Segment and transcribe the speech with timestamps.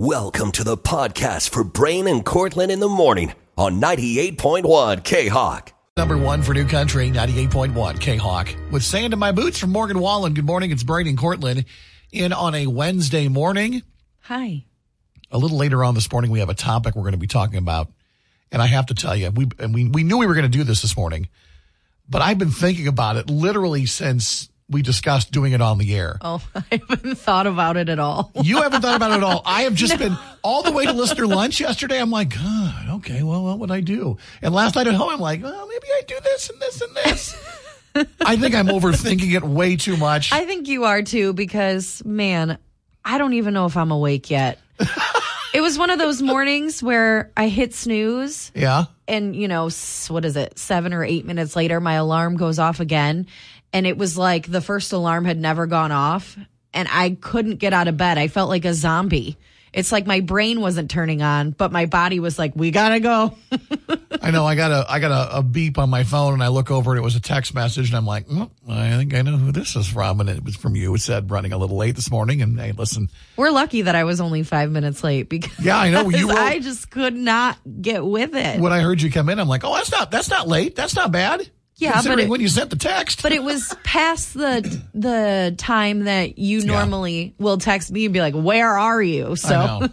[0.00, 5.72] Welcome to the podcast for Brian and Cortland in the morning on 98.1 K Hawk.
[5.96, 8.54] Number one for New Country, 98.1 K Hawk.
[8.70, 10.34] With sand in my boots from Morgan Wallen.
[10.34, 10.70] Good morning.
[10.70, 11.64] It's Brian and Cortland
[12.12, 13.82] in on a Wednesday morning.
[14.20, 14.66] Hi.
[15.32, 17.58] A little later on this morning, we have a topic we're going to be talking
[17.58, 17.90] about.
[18.52, 20.58] And I have to tell you, we, and we, we knew we were going to
[20.58, 21.26] do this this morning,
[22.08, 26.18] but I've been thinking about it literally since we discussed doing it on the air.
[26.20, 28.32] Oh, I haven't thought about it at all.
[28.42, 29.42] You haven't thought about it at all.
[29.44, 32.00] I have just been all the way to listener lunch yesterday.
[32.00, 34.18] I'm like, God, okay, well, what would I do?
[34.42, 36.94] And last night at home, I'm like, well, maybe I do this and this and
[36.96, 37.36] this.
[38.20, 40.32] I think I'm overthinking it way too much.
[40.32, 42.58] I think you are too, because man,
[43.04, 44.58] I don't even know if I'm awake yet.
[45.54, 48.84] it was one of those mornings where I hit snooze yeah.
[49.08, 49.70] and, you know,
[50.08, 53.26] what is it, seven or eight minutes later, my alarm goes off again.
[53.72, 56.36] And it was like the first alarm had never gone off
[56.72, 58.18] and I couldn't get out of bed.
[58.18, 59.36] I felt like a zombie.
[59.72, 63.36] It's like my brain wasn't turning on, but my body was like, we gotta go.
[64.22, 64.46] I know.
[64.46, 66.92] I got a I got a, a beep on my phone, and I look over,
[66.92, 69.52] and it was a text message, and I'm like, "Mm, I think I know who
[69.52, 70.94] this is from, and it was from you.
[70.94, 74.04] It said running a little late this morning, and hey, listen, We're lucky that I
[74.04, 76.34] was only five minutes late because yeah, I know you were.
[76.34, 78.60] I just could not get with it.
[78.60, 80.76] when I heard you come in, I'm like, oh, that's not that's not late.
[80.76, 81.48] That's not bad.
[81.78, 83.22] Yeah, but it- when you sent the text.
[83.22, 88.20] But it was past the the time that you normally will text me and be
[88.20, 89.88] like, "Where are you?" So, I know.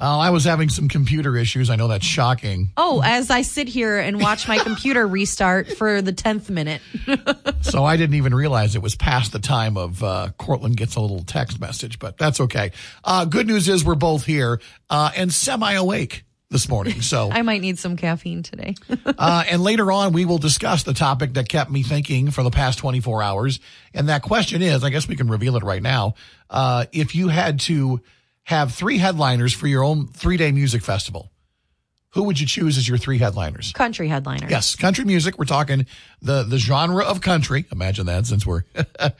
[0.00, 1.70] uh, I was having some computer issues.
[1.70, 2.70] I know that's shocking.
[2.76, 6.80] oh, as I sit here and watch my computer restart for the tenth minute,
[7.62, 11.00] So I didn't even realize it was past the time of uh, Cortland gets a
[11.00, 12.70] little text message, but that's okay.
[13.02, 17.00] Uh, good news is we're both here uh, and semi awake this morning.
[17.02, 18.74] So, I might need some caffeine today.
[19.18, 22.50] uh, and later on, we will discuss the topic that kept me thinking for the
[22.50, 23.60] past 24 hours.
[23.94, 26.14] And that question is, I guess we can reveal it right now.
[26.48, 28.00] Uh, if you had to
[28.44, 31.30] have three headliners for your own three day music festival,
[32.12, 33.72] who would you choose as your three headliners?
[33.72, 34.50] Country headliners.
[34.50, 35.38] Yes, country music.
[35.38, 35.86] We're talking
[36.22, 37.66] the the genre of country.
[37.70, 38.62] Imagine that since we're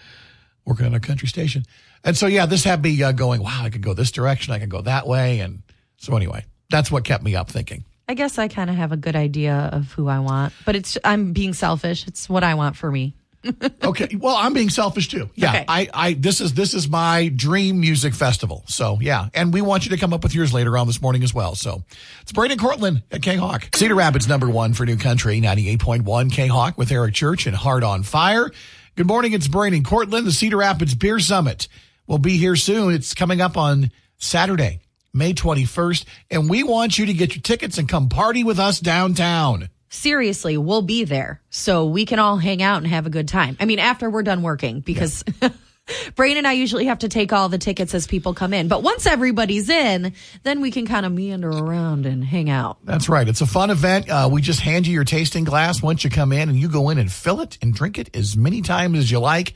[0.64, 1.64] working on a country station.
[2.03, 3.42] And so yeah, this had me uh, going.
[3.42, 4.54] Wow, I could go this direction.
[4.54, 5.41] I could go that way.
[5.41, 5.62] And
[5.98, 7.84] so anyway, that's what kept me up thinking.
[8.08, 10.96] I guess I kind of have a good idea of who I want, but it's
[11.04, 12.06] I'm being selfish.
[12.06, 13.14] It's what I want for me.
[13.82, 15.30] Okay, well, I'm being selfish too.
[15.34, 15.64] Yeah, Okay.
[15.68, 18.64] I, I, this is this is my dream music festival.
[18.66, 21.22] So yeah, and we want you to come up with yours later on this morning
[21.22, 21.54] as well.
[21.54, 21.84] So
[22.20, 25.80] it's Braden Cortland at K Hawk, Cedar Rapids number one for New Country, ninety eight
[25.80, 28.50] point one K Hawk with Eric Church and Heart on Fire.
[28.96, 30.26] Good morning, it's Braden Cortland.
[30.26, 31.68] The Cedar Rapids Beer Summit
[32.08, 32.92] will be here soon.
[32.92, 34.80] It's coming up on Saturday,
[35.18, 38.58] May twenty first, and we want you to get your tickets and come party with
[38.58, 39.68] us downtown.
[39.90, 43.56] seriously, we'll be there so we can all hang out and have a good time.
[43.60, 45.24] I mean, after we're done working, because
[46.14, 48.68] Brian and I usually have to take all the tickets as people come in.
[48.68, 50.12] But once everybody's in,
[50.42, 52.78] then we can kind of meander around and hang out.
[52.84, 53.26] That's right.
[53.26, 54.10] It's a fun event.
[54.10, 56.90] Uh, we just hand you your tasting glass once you come in and you go
[56.90, 59.54] in and fill it and drink it as many times as you like.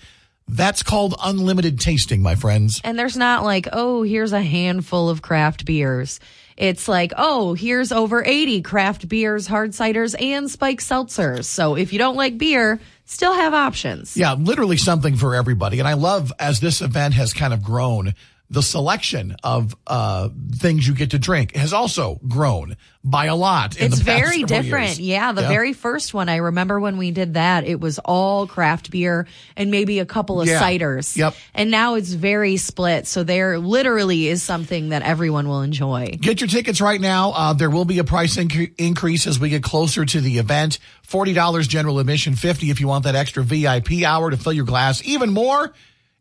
[0.53, 2.81] That's called unlimited tasting, my friends.
[2.85, 6.21] And there's not like, oh, here's a handful of craft beers.
[6.59, 11.47] It's like, oh, here's over 80 craft beers, hard ciders, and spike seltzers.
[11.47, 14.15] So if you don't like beer, still have options.
[14.15, 15.79] Yeah, literally something for everybody.
[15.79, 18.15] And I love as this event has kind of grown,
[18.53, 23.77] the selection of uh, things you get to drink has also grown by a lot.
[23.79, 24.89] In It's very different.
[24.99, 25.01] years.
[25.01, 28.91] Yeah, the very first one I remember when we did that, it was all craft
[28.91, 29.27] beer
[29.57, 30.61] and maybe a couple of Yeah.
[30.63, 31.17] ciders.
[31.17, 31.35] Yep.
[31.55, 33.07] And now it's very split.
[33.09, 36.19] So there literally is something that everyone will enjoy.
[36.21, 37.33] Get your tickets right now.
[37.33, 40.79] Uh, there will be a price inc- increase as we get closer to the event.
[41.09, 45.03] $40 general admission, 50 if you want that extra VIP hour to fill your glass,
[45.05, 45.73] even more.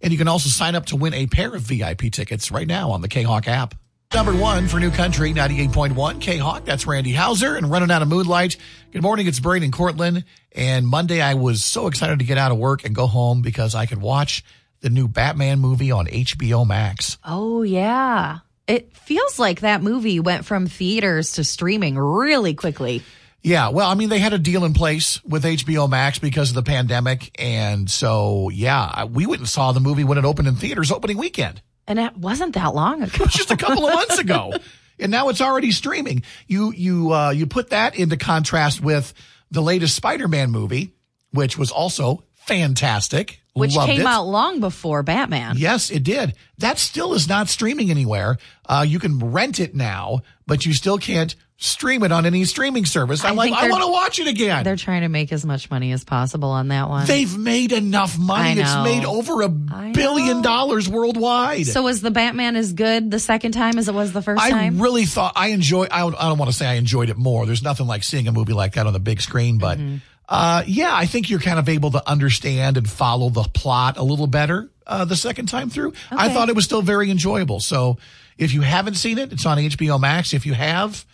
[0.04, 2.92] And you can also sign up to win a pair of VIP tickets right now
[2.92, 3.76] on the K-Hawk app.
[4.14, 6.66] Number one for New Country, 98.1 K-Hawk.
[6.66, 8.58] That's Randy Houser and running out of moonlight.
[8.92, 9.26] Good morning.
[9.26, 10.26] It's Braden Cortland.
[10.54, 13.74] And Monday I was so excited to get out of work and go home because
[13.74, 14.44] I could watch
[14.82, 17.18] the new Batman movie on HBO Max.
[17.24, 18.40] Oh, yeah.
[18.68, 23.04] It feels like that movie went from theaters to streaming really quickly.
[23.43, 26.55] Yeah, well, I mean, they had a deal in place with HBO Max because of
[26.55, 27.32] the pandemic.
[27.41, 31.17] And so, yeah, we went and saw the movie when it opened in theaters opening
[31.17, 31.61] weekend.
[31.88, 33.11] And it wasn't that long ago.
[33.16, 34.53] It was just a couple of months ago.
[34.99, 36.22] And now it's already streaming.
[36.47, 39.11] You, you, uh, you put that into contrast with
[39.49, 40.94] the latest Spider-Man movie,
[41.32, 43.41] which was also fantastic.
[43.53, 44.05] which Loved came it.
[44.08, 45.55] out long before Batman.
[45.58, 46.35] Yes, it did.
[46.59, 48.37] That still is not streaming anywhere.
[48.67, 52.85] Uh, you can rent it now, but you still can't stream it on any streaming
[52.85, 53.23] service.
[53.23, 54.63] I'm I like, I want to watch it again.
[54.63, 57.05] They're trying to make as much money as possible on that one.
[57.05, 58.59] They've made enough money.
[58.59, 60.41] It's made over a I billion know.
[60.43, 61.67] dollars worldwide.
[61.67, 64.49] so was the Batman as good the second time as it was the first I
[64.49, 64.79] time?
[64.79, 65.85] I really thought I enjoy.
[65.91, 67.46] I don't, I don't want to say I enjoyed it more.
[67.46, 69.97] There's nothing like seeing a movie like that on the big screen, but Mm-hmm.
[70.29, 74.03] uh, yeah, I think you're kind of able to understand and follow the plot a
[74.03, 75.93] little better uh, the second time through.
[76.09, 77.59] I thought it was still very enjoyable.
[77.59, 77.97] So
[78.37, 80.34] if you haven't seen it, it's on HBO Max.
[80.34, 81.05] If you have,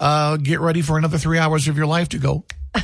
[0.00, 2.44] uh, get ready for another three hours of your life to go.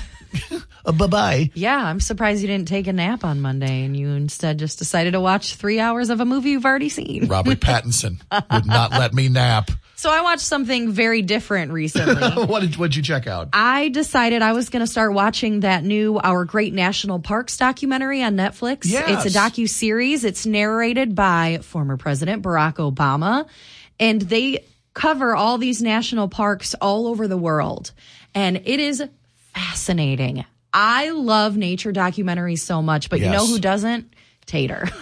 [0.85, 1.51] uh, bye bye.
[1.55, 5.13] yeah, I'm surprised you didn't take a nap on Monday and you instead just decided
[5.13, 7.27] to watch three hours of a movie you've already seen.
[7.27, 8.21] Robert Pattinson
[8.53, 9.71] would not let me nap.
[9.99, 12.45] So I watched something very different recently.
[12.45, 13.49] what did what'd you check out?
[13.55, 18.23] I decided I was going to start watching that new Our Great National Parks documentary
[18.23, 18.83] on Netflix.
[18.85, 19.25] Yes.
[19.25, 20.25] It's a docu series.
[20.25, 23.49] It's narrated by former President Barack Obama,
[23.99, 24.67] and they
[24.97, 27.93] cover all these national parks all over the world,
[28.35, 29.05] and it is
[29.55, 30.45] fascinating.
[30.73, 34.13] I love nature documentaries so much, but you know who doesn't?
[34.47, 34.89] Tater.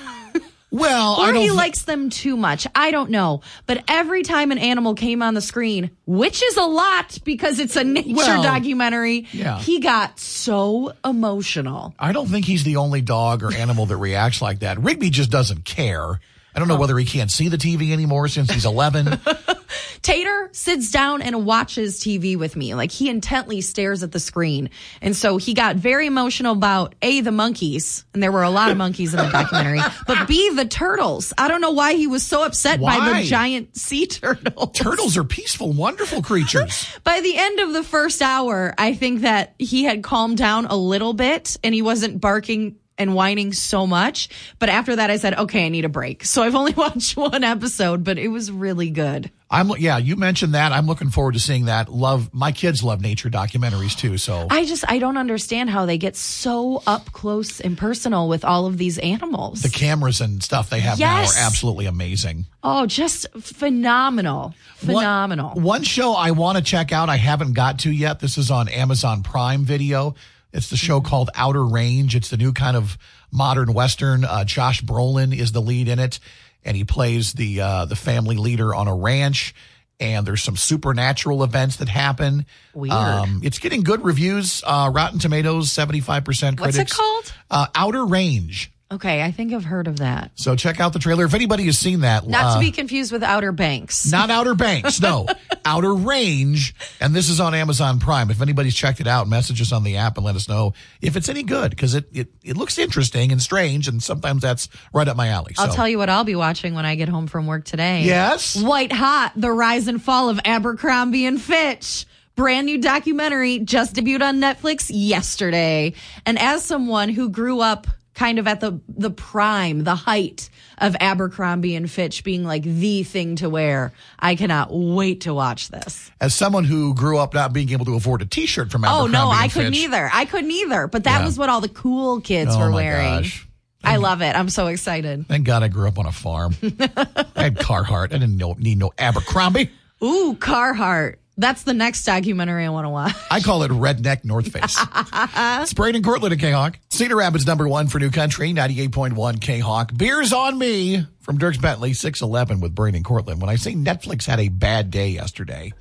[0.75, 2.67] Well, I Or he likes them too much.
[2.75, 3.43] I don't know.
[3.65, 7.77] But every time an animal came on the screen, which is a lot because it's
[7.77, 9.61] a nature Well, documentary, yeah.
[9.61, 11.95] he got so emotional.
[11.97, 14.81] I don't think he's the only dog or animal that reacts like that.
[14.83, 16.19] Rigby just doesn't care.
[16.55, 19.19] I don't know whether he can't see the TV anymore since he's 11.
[20.03, 22.75] Tater sits down and watches TV with me.
[22.75, 24.69] Like he intently stares at the screen.
[25.01, 28.71] And so he got very emotional about A, the monkeys, and there were a lot
[28.71, 31.33] of monkeys in the documentary, but B, the turtles.
[31.39, 34.73] I don't know why he was so upset by the giant sea turtles.
[34.79, 36.87] Turtles are peaceful, wonderful creatures.
[37.05, 40.77] By the end of the first hour, I think that he had calmed down a
[40.77, 44.29] little bit and he wasn't barking and whining so much.
[44.59, 46.25] But after that, I said, okay, I need a break.
[46.25, 49.31] So I've only watched one episode, but it was really good.
[49.51, 50.73] I'm yeah, you mentioned that.
[50.73, 51.89] I'm looking forward to seeing that.
[51.89, 55.97] Love my kids love nature documentaries too, so I just, I don't understand how they
[55.97, 59.63] get so up close and personal with all of these animals.
[59.63, 61.37] the cameras and stuff they have Yes.
[61.37, 62.47] now are absolutely amazing.
[62.65, 64.55] oh, just phenomenal.
[64.77, 65.51] Phenomenal.
[65.51, 68.21] One, one show I want to check out I haven't got to yet.
[68.21, 70.15] This is on Amazon Prime Video.
[70.55, 72.15] It's the show called Outer Range.
[72.15, 72.97] It's the new kind of
[73.33, 74.25] modern western.
[74.25, 76.21] Uh, Josh Brolin is the lead in it,
[76.65, 79.55] and he plays the uh, the family leader on a ranch.
[80.01, 82.47] And there's some supernatural events that happen.
[82.75, 83.45] Um, Weird.
[83.45, 84.63] it's getting good reviews.
[84.67, 86.59] Uh, Rotten Tomatoes, 75% critics.
[86.59, 87.33] What's it called?
[87.51, 88.73] Uh, Outer Range.
[88.95, 90.31] Okay, I think I've heard of that.
[90.37, 91.25] So check out the trailer.
[91.25, 94.11] If anybody has seen that, Not uh, to be confused with Outer Banks.
[94.11, 95.27] not Outer Banks, no,
[95.65, 98.31] Outer Range, and this is on Amazon Prime.
[98.31, 101.17] If anybody's checked it out, message us on the app and let us know if
[101.17, 105.09] it's any good because it, it it looks interesting and strange, and sometimes that's right
[105.09, 105.55] up my alley.
[105.59, 108.03] I'll tell you what I'll be watching when I get home from work today.
[108.03, 108.61] Yes?
[108.63, 112.07] White Hot, The Rise and Fall of Abercrombie and Fitch.
[112.37, 115.95] Brand new documentary just debuted on Netflix yesterday.
[116.27, 120.97] And as someone who grew up kind of at the the prime, the height of
[121.01, 126.11] Abercrombie and Fitch being like the thing to wear, I cannot wait to watch this.
[126.21, 129.25] As someone who grew up not being able to afford a T-shirt from Abercrombie, Oh
[129.25, 130.11] no, I couldn't either.
[130.13, 130.87] I couldn't either.
[130.89, 131.25] But that Yeah.
[131.27, 133.23] was what all the cool kids Oh were my wearing.
[133.23, 133.47] gosh.
[133.87, 134.35] I love it.
[134.35, 135.27] I'm so excited.
[135.29, 136.55] Thank God I grew up on a farm.
[136.63, 138.15] I had Carhartt.
[138.15, 139.71] I didn't know, need no Abercrombie.
[140.03, 141.17] Ooh, Carhartt.
[141.37, 143.15] That's the next documentary I want to watch.
[143.31, 144.79] I call it Redneck North Face.
[145.63, 146.79] it's Braden Cortland at K-Hawk.
[146.91, 149.93] Cedar Rapids number one for New Country, 98.1 K-Hawk.
[149.97, 153.41] Beers on me from Dierks Bentley, 611 with Braden Cortland.
[153.41, 155.73] When I say Netflix had a bad day yesterday,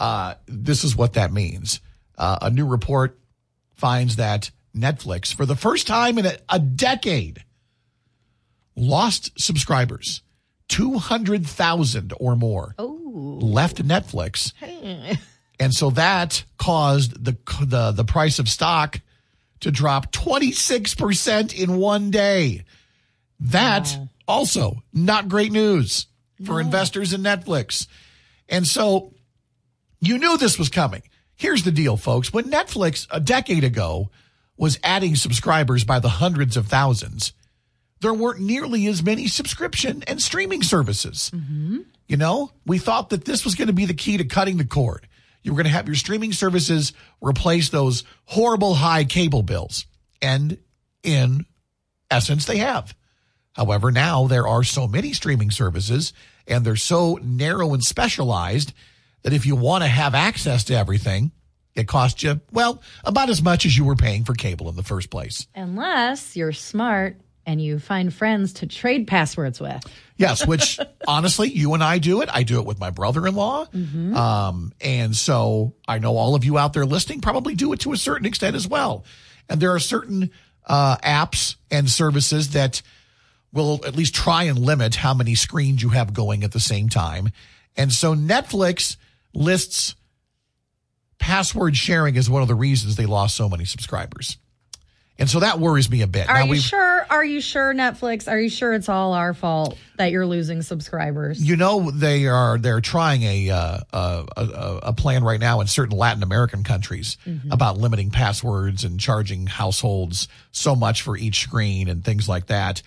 [0.00, 1.80] uh, this is what that means.
[2.16, 3.18] Uh, a new report
[3.76, 7.44] finds that Netflix, for the first time in a, a decade,
[8.74, 10.22] lost subscribers.
[10.68, 14.52] 200,000 or more left Netflix.
[15.60, 19.00] And so that caused the, the, the price of stock
[19.60, 22.64] to drop 26% in one day.
[23.40, 23.88] That
[24.26, 26.06] also not great news
[26.44, 27.88] for investors in Netflix.
[28.48, 29.12] And so
[30.00, 31.02] you knew this was coming.
[31.34, 32.32] Here's the deal, folks.
[32.32, 34.10] When Netflix a decade ago
[34.56, 37.32] was adding subscribers by the hundreds of thousands,
[38.00, 41.30] there weren't nearly as many subscription and streaming services.
[42.06, 44.64] You know, we thought that this was going to be the key to cutting the
[44.64, 45.06] cord.
[45.42, 49.86] You were going to have your streaming services replace those horrible high cable bills.
[50.20, 50.58] And
[51.02, 51.46] in
[52.10, 52.94] essence, they have.
[53.52, 56.12] However, now there are so many streaming services
[56.46, 58.72] and they're so narrow and specialized
[59.22, 61.32] that if you want to have access to everything,
[61.74, 64.82] it costs you, well, about as much as you were paying for cable in the
[64.82, 65.46] first place.
[65.54, 67.16] Unless you're smart
[67.48, 69.82] and you find friends to trade passwords with.
[70.18, 70.78] Yes, which
[71.08, 72.28] honestly, you and I do it.
[72.30, 73.68] I do it with my brother-in-law.
[74.14, 77.92] Um, and so I know all of you out there listening probably do it to
[77.94, 79.06] a certain extent as well.
[79.48, 80.30] And there are certain
[80.66, 82.82] uh, apps and services that
[83.50, 86.90] will at least try and limit how many screens you have going at the same
[86.90, 87.30] time.
[87.78, 88.98] And so Netflix
[89.32, 89.94] lists
[91.18, 94.36] password sharing as one of the reasons they lost so many subscribers.
[95.20, 96.28] And so that worries me a bit.
[96.28, 97.06] Are now you sure?
[97.10, 98.30] Are you sure, Netflix?
[98.30, 101.42] Are you sure it's all our fault that you're losing subscribers?
[101.42, 105.66] You know they are they're trying a uh, a, a, a plan right now in
[105.66, 107.16] certain Latin American countries
[107.50, 112.82] about limiting passwords and charging households so much for each screen and things like that.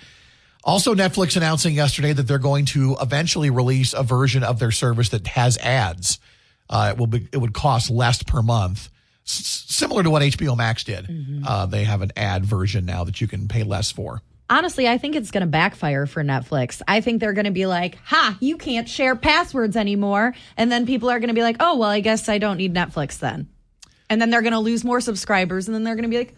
[0.64, 5.10] Also, Netflix announcing yesterday that they're going to eventually release a version of their service
[5.10, 6.20] that has ads.
[6.70, 8.90] Uh, it will be it would cost less per month,
[9.40, 11.08] S- similar to what HBO Max did.
[11.46, 14.22] Uh, they have an ad version now that you can pay less for.
[14.50, 16.82] Honestly, I think it's going to backfire for Netflix.
[16.86, 20.34] I think they're going to be like, ha, you can't share passwords anymore.
[20.58, 22.74] And then people are going to be like, oh, well, I guess I don't need
[22.74, 23.48] Netflix then.
[24.10, 25.70] And then they're going to lose more subscribers.
[25.70, 26.36] And then they're going to be like,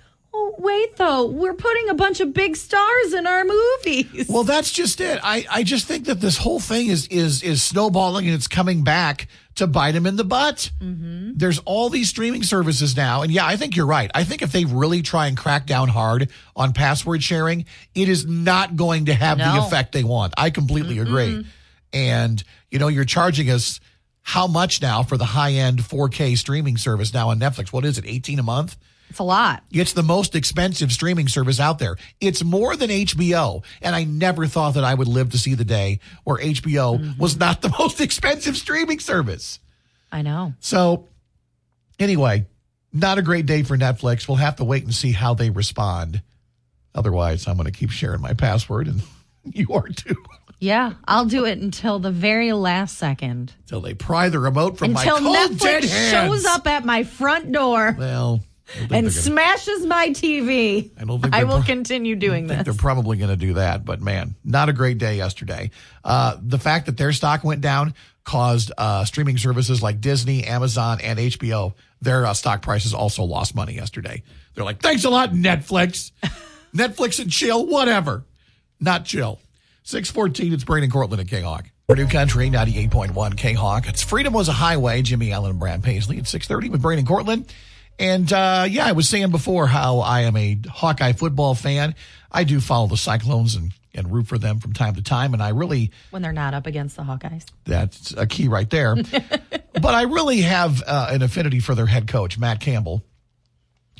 [0.53, 4.27] oh, wait, though, we're putting a bunch of big stars in our movies.
[4.29, 5.19] Well, that's just it.
[5.23, 8.83] I, I just think that this whole thing is is is snowballing and it's coming
[8.83, 10.71] back to bite them in the butt.
[10.81, 11.33] Mm-hmm.
[11.35, 14.09] There's all these streaming services now, and yeah, I think you're right.
[14.13, 18.25] I think if they really try and crack down hard on password sharing, it is
[18.25, 20.33] not going to have the effect they want.
[20.37, 21.45] I completely agree.
[21.91, 23.79] And you know, you're charging us
[24.23, 27.71] how much now for the high end 4K streaming service now on Netflix?
[27.71, 28.77] What is it, 18 a month?
[29.13, 29.63] It's a lot.
[29.69, 31.97] It's the most expensive streaming service out there.
[32.19, 33.63] It's more than HBO.
[33.79, 37.21] And I never thought that I would live to see the day where HBO mm-hmm.
[37.21, 39.59] was not the most expensive streaming service.
[40.11, 40.55] I know.
[40.61, 41.09] So,
[41.99, 42.47] anyway,
[42.91, 44.27] not a great day for Netflix.
[44.27, 46.23] We'll have to wait and see how they respond.
[46.95, 49.03] Otherwise, I'm going to keep sharing my password, and
[49.43, 50.15] you are too.
[50.57, 53.53] Yeah, I'll do it until the very last second.
[53.59, 56.11] Until they pry the remote from Until my cold dead Netflix hands.
[56.11, 60.91] shows up at my front door Well, I don't think and gonna- smashes my TV.
[60.99, 62.63] I don't think I will pro- continue doing this.
[62.63, 65.71] they're probably going to do that, but man, not a great day yesterday.
[66.03, 67.93] Uh, the fact that their stock went down
[68.23, 73.53] caused uh, streaming services like Disney, Amazon, and HBO, their uh, stock prices also lost
[73.55, 74.23] money yesterday.
[74.55, 76.11] They're like, thanks a lot, Netflix.
[76.75, 78.23] Netflix and chill, whatever.
[78.79, 79.39] Not chill.
[79.83, 81.69] 614, it's Brandon Cortland at K-Hawk.
[81.87, 83.87] Purdue Country, 98.1 K-Hawk.
[83.89, 87.53] It's Freedom was a Highway, Jimmy Allen and Brad Paisley at 630 with Brandon Cortland.
[87.99, 91.95] And uh, yeah, I was saying before how I am a Hawkeye football fan.
[92.31, 95.33] I do follow the Cyclones and, and root for them from time to time.
[95.33, 97.45] And I really, when they're not up against the Hawkeyes.
[97.65, 98.95] that's a key right there.
[99.73, 103.03] but I really have uh, an affinity for their head coach, Matt Campbell,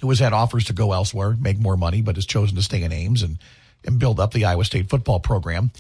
[0.02, 2.84] who has had offers to go elsewhere, make more money, but has chosen to stay
[2.84, 3.38] in Ames and,
[3.86, 5.72] and build up the Iowa State football program.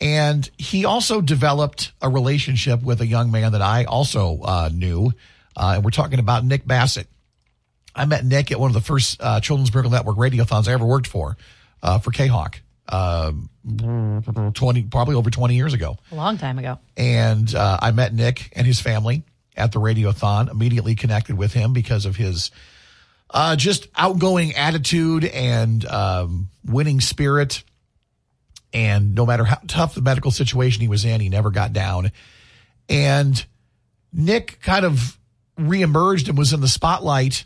[0.00, 5.12] And he also developed a relationship with a young man that I also uh, knew.
[5.54, 7.06] Uh, and we're talking about Nick Bassett.
[7.94, 10.86] I met Nick at one of the first uh, Children's Miracle Network radiothons I ever
[10.86, 11.36] worked for,
[11.82, 13.32] uh, for K-Hawk, uh,
[14.54, 16.78] 20, probably over 20 years ago A long time ago.
[16.96, 19.22] and uh, I met Nick and his family
[19.56, 20.50] at the radiothon.
[20.50, 22.50] Immediately connected with him because of his
[23.30, 27.62] uh, just outgoing attitude and um, winning spirit.
[28.72, 32.12] And no matter how tough the medical situation he was in, he never got down.
[32.88, 33.44] And
[34.12, 35.18] Nick kind of
[35.58, 37.44] reemerged and was in the spotlight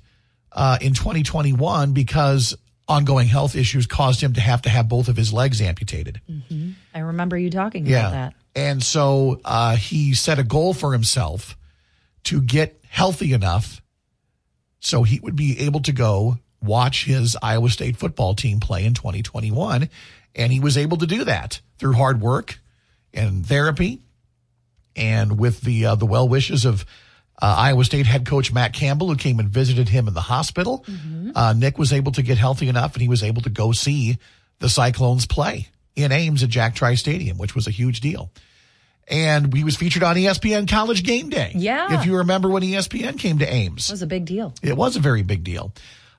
[0.55, 2.57] uh, in 2021 because
[2.89, 6.21] ongoing health issues caused him to have to have both of his legs amputated.
[6.95, 8.01] I remember you talking Yeah.
[8.01, 8.35] about that.
[8.57, 11.57] And so uh, he set a goal for himself
[12.25, 13.83] to get healthy enough
[14.81, 18.95] so he would be able to go watch his Iowa State football team play in
[18.95, 19.89] 2021.
[20.37, 22.59] And he was able to do that through hard work
[23.13, 24.03] and therapy
[24.97, 26.85] and with the uh, the well wishes of
[27.43, 30.85] uh, Iowa State head coach Matt Campbell, who came and visited him in the hospital.
[31.35, 34.19] Uh, Nick was able to get healthy enough, and he was able to go see
[34.61, 38.31] the Cyclones play in Ames at Jack Trice Stadium, which was a huge deal.
[39.07, 41.53] And he was featured on ESPN College Game Day.
[41.55, 41.99] Yeah.
[42.01, 44.55] if you remember when ESPN came to Ames, It was a big deal.
[44.63, 45.73] it was a very big deal.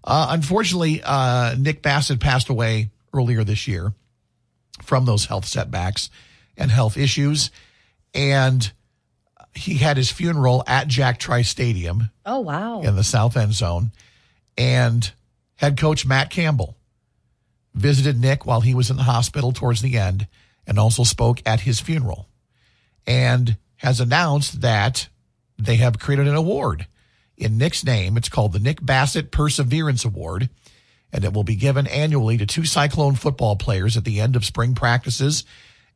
[0.04, 3.94] Uh, unfortunately, uh, Nick Bassett passed away earlier this year
[4.84, 6.10] from those health setbacks
[6.58, 7.50] and health issues.
[8.14, 8.72] And
[9.56, 12.82] he had his funeral at Jack Trice Stadium Oh, wow.
[12.82, 13.92] in the south end zone.
[14.58, 15.12] And
[15.56, 16.76] head coach Matt Campbell
[17.74, 20.28] visited Nick while he was in the hospital towards the end
[20.68, 22.28] and also spoke at his funeral
[23.06, 25.10] and has announced that
[25.58, 26.88] they have created an award
[27.38, 28.18] in Nick's name.
[28.18, 30.50] It's called the Nick Bassett Perseverance Award.
[31.14, 34.44] and it will be given annually to two Cyclone football players at the end of
[34.44, 35.46] spring practices.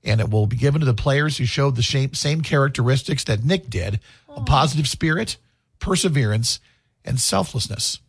[0.04, 3.44] And it will be given to the players who showed the same, same characteristics that
[3.44, 4.00] Nick did
[4.34, 5.36] a positive spirit,
[5.80, 6.60] perseverance,
[7.04, 8.00] and selflessness.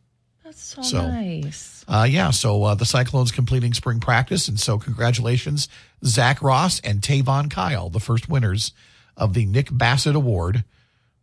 [0.45, 1.85] That's so, So- nice.
[1.89, 4.47] Uh, yeah, so uh, the Cyclones completing spring practice.
[4.47, 5.69] And so, congratulations,
[6.05, 8.73] Zach Ross and Tavon Kyle, the first winners
[9.17, 10.63] of the Nick Bassett Award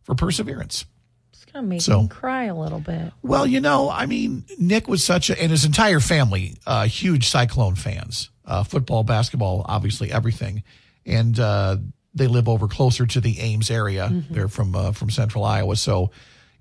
[0.02, 0.84] for perseverance.
[1.32, 3.14] It's gonna make So- me cry a little bit.
[3.22, 7.26] Well, you know, I mean, Nick was such a, and his entire family, uh, huge
[7.28, 10.64] Cyclone fans, uh, football, basketball, obviously everything.
[11.06, 11.76] And, uh,
[12.14, 14.08] they live over closer to the Ames area.
[14.30, 15.76] They're from, uh, from central Iowa.
[15.76, 16.10] So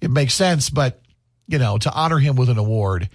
[0.02, 0.70] it makes sense.
[0.70, 1.02] But,
[1.48, 3.10] you know, to honor him with an award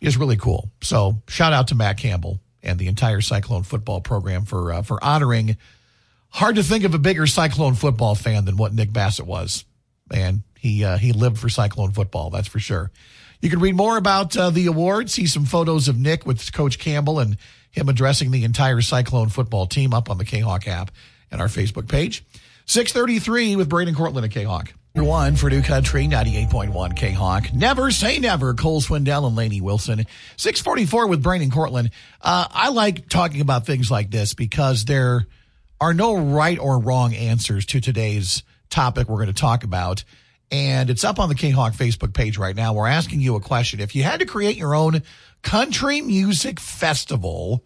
[0.00, 0.72] is really cool.
[0.82, 5.02] So shout out to Matt Campbell and the entire Cyclone football program for, uh, for
[5.04, 5.56] honoring.
[6.30, 9.64] Hard to think of a bigger Cyclone football fan than what Nick Bassett was
[10.10, 10.42] man.
[10.58, 12.90] He uh, he lived for Cyclone football, that's for sure.
[13.44, 16.78] You can read more about uh, the award, see some photos of Nick with Coach
[16.78, 17.36] Campbell and
[17.70, 20.90] him addressing the entire Cyclone football team up on the K-Hawk app
[21.30, 22.24] and our Facebook page.
[22.64, 24.72] 633 with Braden Cortland at K-Hawk.
[24.94, 27.52] One for New Country, 98.1 K-Hawk.
[27.52, 30.06] Never say never, Cole Swindell and Lainey Wilson.
[30.38, 31.90] 644 with Braden Cortland.
[32.22, 35.26] Uh, I like talking about things like this because there
[35.82, 40.02] are no right or wrong answers to today's topic we're going to talk about.
[40.50, 42.74] And it's up on the K-Hawk Facebook page right now.
[42.74, 43.80] We're asking you a question.
[43.80, 45.02] If you had to create your own
[45.42, 47.64] country music festival,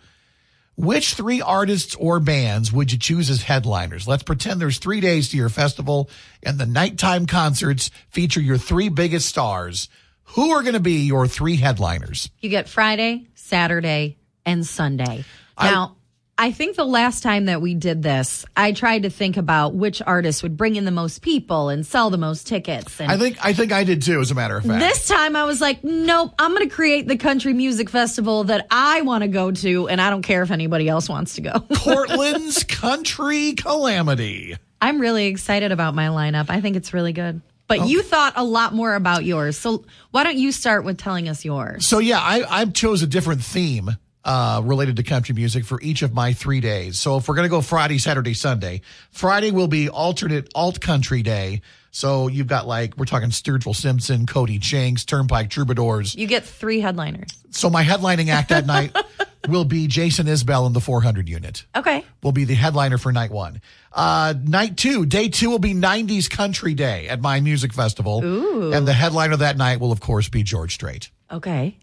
[0.77, 4.07] which three artists or bands would you choose as headliners?
[4.07, 6.09] Let's pretend there's three days to your festival
[6.43, 9.89] and the nighttime concerts feature your three biggest stars.
[10.33, 12.31] Who are going to be your three headliners?
[12.39, 15.25] You get Friday, Saturday, and Sunday.
[15.61, 15.97] Now,
[16.41, 20.01] I think the last time that we did this, I tried to think about which
[20.01, 23.01] artist would bring in the most people and sell the most tickets.
[23.01, 24.79] And I think I think I did too, as a matter of fact.
[24.79, 28.69] this time I was like, nope, I'm going to create the country music festival that
[28.71, 31.59] I want to go to, and I don't care if anybody else wants to go.
[31.75, 34.57] Portland's Country Calamity.
[34.81, 36.51] I'm really excited about my lineup.
[36.51, 37.41] I think it's really good.
[37.67, 39.59] But you thought a lot more about yours.
[39.59, 41.87] So why don't you start with telling us yours?
[41.87, 43.91] So yeah, I, I chose a different theme
[44.25, 46.99] uh, related to country music for each of my three days.
[46.99, 51.63] So if we're gonna go Friday, Saturday, Sunday, Friday will be alternate alt country day.
[51.91, 56.15] So you've got like we're talking Sturgill Simpson, Cody Jinks, Turnpike Troubadours.
[56.15, 57.31] You get three headliners.
[57.51, 58.95] So my headlining act that night
[59.49, 61.65] will be Jason Isbell in the 400 unit.
[61.75, 62.05] Okay.
[62.23, 63.61] Will be the headliner for night one.
[63.93, 68.23] Uh, night two, day two will be 90s Country Day at my music festival.
[68.25, 68.73] Ooh.
[68.73, 71.11] And the headliner that night will, of course, be George Strait.
[71.31, 71.79] Okay.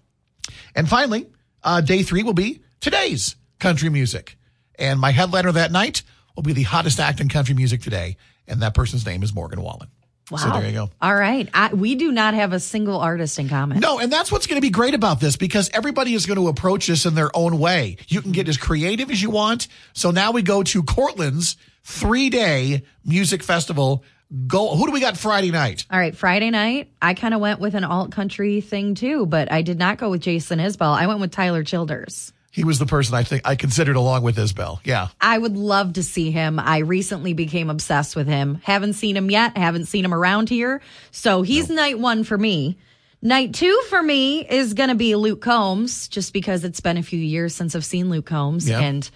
[0.76, 1.26] And finally,
[1.65, 4.38] uh, day three will be today's country music.
[4.78, 6.04] And my headliner that night
[6.36, 8.17] will be the hottest act in country music today.
[8.47, 9.89] And that person's name is Morgan Wallen.
[10.32, 10.38] Wow.
[10.38, 10.89] So there you go.
[11.01, 11.47] All right.
[11.54, 13.80] I, we do not have a single artist in common.
[13.80, 16.47] No, and that's what's going to be great about this because everybody is going to
[16.47, 17.97] approach this in their own way.
[18.08, 19.67] You can get as creative as you want.
[19.93, 24.04] So now we go to Cortland's three day music festival.
[24.47, 24.75] Go.
[24.75, 25.85] Who do we got Friday night?
[25.91, 26.15] All right.
[26.15, 29.77] Friday night, I kind of went with an alt country thing too, but I did
[29.77, 30.95] not go with Jason Isbell.
[30.95, 32.33] I went with Tyler Childers.
[32.51, 34.79] He was the person I think I considered along with Isbell.
[34.85, 35.09] Yeah.
[35.19, 36.57] I would love to see him.
[36.57, 38.61] I recently became obsessed with him.
[38.63, 39.57] Haven't seen him yet.
[39.57, 40.81] Haven't seen him around here.
[41.11, 42.77] So he's night one for me.
[43.21, 47.03] Night two for me is going to be Luke Combs, just because it's been a
[47.03, 48.69] few years since I've seen Luke Combs.
[48.69, 48.79] Yeah.
[48.79, 49.09] And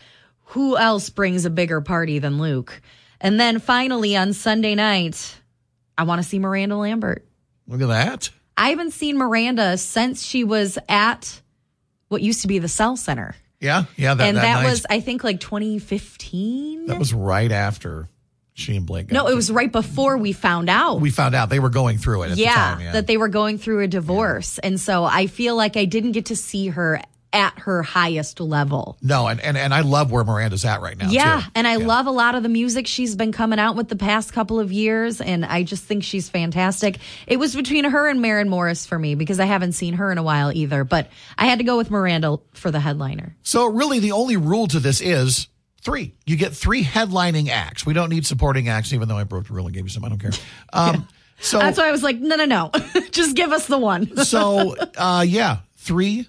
[0.45, 2.81] who else brings a bigger party than Luke?
[3.21, 5.35] And then finally on Sunday night,
[5.97, 7.25] I want to see Miranda Lambert.
[7.67, 8.29] Look at that.
[8.57, 11.41] I haven't seen Miranda since she was at
[12.07, 13.35] what used to be the Cell Center.
[13.59, 13.85] Yeah.
[13.97, 14.13] Yeah.
[14.13, 16.87] That, and that, that, night- was, I think, like 2015.
[16.87, 18.07] that was right after
[18.53, 19.07] she and Blake.
[19.07, 20.99] got No, it was right before we found out.
[20.99, 22.31] We found out they were going through it.
[22.31, 22.91] At yeah, the time, yeah.
[22.93, 24.59] that they were going through a divorce.
[24.59, 28.97] And so I feel like I didn't get to see her at her highest level.
[29.01, 31.09] no, and, and and I love where Miranda's at right now.
[31.09, 31.47] Yeah, too.
[31.55, 31.85] and I Yeah.
[31.85, 34.71] love a lot of the music she's been coming out with the past couple of
[34.71, 36.97] years, and I just think she's fantastic.
[37.27, 40.17] It was between her and Maren Morris for me because I haven't seen her in
[40.17, 43.35] a while either, but I had to go with Miranda for the headliner.
[43.43, 45.47] So really, the only rule to this is
[45.81, 46.15] three.
[46.25, 47.85] You get three headlining acts.
[47.85, 50.03] We don't need supporting acts, even though I broke the rule and gave you some.
[50.03, 50.31] I don't care.
[50.73, 51.07] Um,
[51.41, 52.71] So That's why I was like, no, no, no,
[53.11, 54.17] just give us the one.
[54.25, 56.27] so uh, yeah, three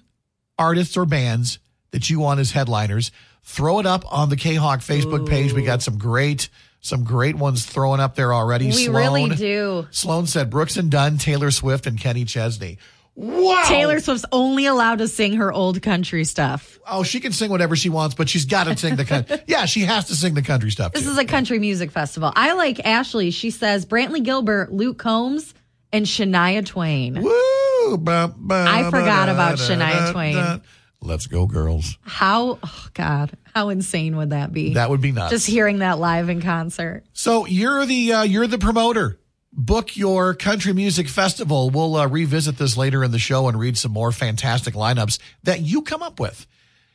[0.61, 3.11] artists or bands that you want as headliners.
[3.43, 5.51] Throw it up on the K Hawk Facebook page.
[5.51, 8.67] We got some great, some great ones throwing up there already.
[8.67, 9.87] we Sloan, really do.
[9.89, 12.77] Sloan said Brooks and Dunn, Taylor Swift, and Kenny Chesney.
[13.15, 13.63] Wow.
[13.65, 16.79] Taylor Swift's only allowed to sing her old country stuff.
[16.87, 19.37] Oh, she can sing whatever she wants, but she's got to sing the country.
[19.47, 20.93] yeah, she has to sing the country stuff.
[20.93, 21.09] This too.
[21.09, 22.31] is a country music festival.
[22.35, 23.31] I like Ashley.
[23.31, 25.53] She says Brantley Gilbert, Luke Combs,
[25.91, 27.21] and Shania Twain.
[27.21, 27.60] Woo!
[27.91, 30.61] Ooh, ba, ba, I forgot about Shania Twain.
[31.03, 31.97] Let's go, girls.
[32.01, 34.75] How, oh God, how insane would that be?
[34.75, 35.31] That would be nuts.
[35.31, 37.03] Just hearing that live in concert.
[37.13, 39.17] So you're the uh, you're the promoter.
[39.51, 41.71] Book your country music festival.
[41.71, 45.59] We'll uh, revisit this later in the show and read some more fantastic lineups that
[45.61, 46.45] you come up with.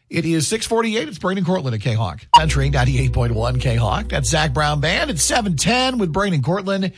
[0.09, 1.09] It is 648.
[1.09, 2.23] It's Braden Cortland at K-Hawk.
[2.35, 4.09] Country 98.1 K-Hawk.
[4.09, 5.11] That's Zac Brown Band.
[5.11, 6.93] It's 710 with Braden Cortland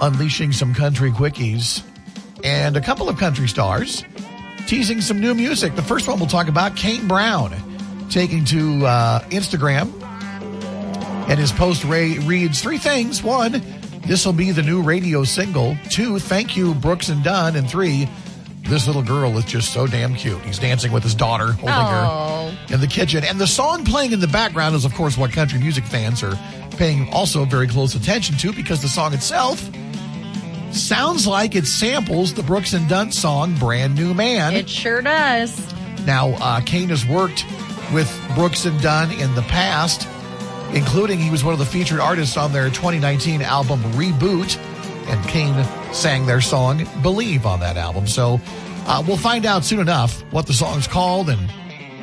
[0.00, 1.82] unleashing some country quickies
[2.44, 4.04] and a couple of country stars
[4.66, 5.74] teasing some new music.
[5.76, 7.54] The first one we'll talk about, Kane Brown,
[8.10, 9.92] taking to uh, Instagram.
[11.28, 13.22] And his post Ray reads three things.
[13.22, 13.62] One,
[14.06, 15.76] this will be the new radio single.
[15.90, 17.54] Two, thank you, Brooks and Dunn.
[17.56, 18.08] And three,
[18.62, 20.40] this little girl is just so damn cute.
[20.42, 22.54] He's dancing with his daughter, holding Oh.
[22.68, 23.24] her in the kitchen.
[23.24, 26.38] And the song playing in the background is, of course, what country music fans are
[26.78, 29.68] paying also very close attention to because the song itself
[30.74, 34.54] sounds like it samples the Brooks and Dunn song Brand New Man.
[34.54, 35.56] It sure does.
[36.06, 37.44] Now, uh, Kane has worked
[37.92, 40.08] with Brooks and Dunn in the past,
[40.72, 44.56] including he was one of the featured artists on their 2019 album Reboot,
[45.08, 48.06] and Kane sang their song Believe on that album.
[48.06, 48.40] So
[48.86, 51.40] uh, we'll find out soon enough what the song's called and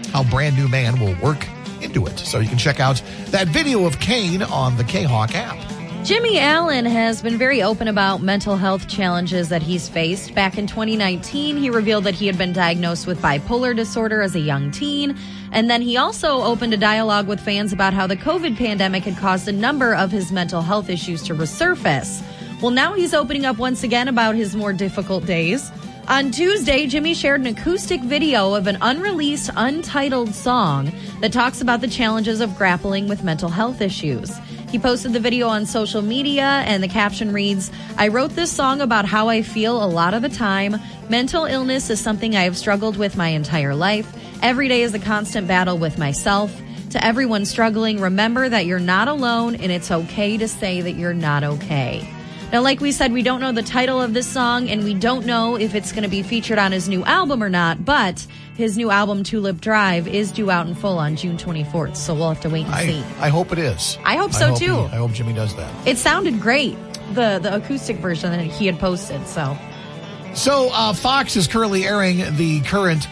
[0.10, 1.48] how Brand New Man will work
[1.82, 2.18] into it.
[2.20, 5.58] So you can check out that video of Kane on the K Hawk app.
[6.06, 10.36] Jimmy Allen has been very open about mental health challenges that he's faced.
[10.36, 14.40] Back in 2019, he revealed that he had been diagnosed with bipolar disorder as a
[14.40, 15.18] young teen.
[15.52, 19.18] And then he also opened a dialogue with fans about how the COVID pandemic had
[19.18, 22.22] caused a number of his mental health issues to resurface.
[22.62, 25.72] Well, now he's opening up once again about his more difficult days.
[26.08, 30.92] On Tuesday, Jimmy shared an acoustic video of an unreleased, untitled song
[31.22, 34.32] that talks about the challenges of grappling with mental health issues.
[34.76, 38.82] He posted the video on social media, and the caption reads I wrote this song
[38.82, 40.76] about how I feel a lot of the time.
[41.08, 44.14] Mental illness is something I have struggled with my entire life.
[44.42, 46.54] Every day is a constant battle with myself.
[46.90, 51.14] To everyone struggling, remember that you're not alone, and it's okay to say that you're
[51.14, 52.06] not okay.
[52.56, 55.26] Now, like we said, we don't know the title of this song, and we don't
[55.26, 58.78] know if it's going to be featured on his new album or not, but his
[58.78, 62.40] new album, Tulip Drive, is due out in full on June 24th, so we'll have
[62.40, 63.04] to wait and see.
[63.20, 63.98] I, I hope it is.
[64.06, 64.74] I hope so, he- too.
[64.74, 65.86] I hope Jimmy does that.
[65.86, 66.78] It sounded great,
[67.12, 69.58] the, the acoustic version that he had posted, so.
[70.34, 73.06] So, uh, Fox is currently airing the current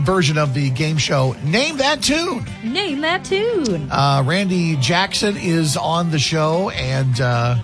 [0.00, 2.46] version of the game show Name That Tune.
[2.64, 3.90] Name that tune.
[3.90, 7.58] Uh, Randy Jackson is on the show, and uh,